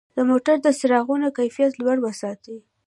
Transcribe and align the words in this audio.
د 0.17 0.19
موټرو 0.29 0.55
د 0.65 0.67
څراغونو 0.79 1.27
کیفیت 1.37 1.71
لوړ 1.81 1.97
وساتئ. 2.01 2.57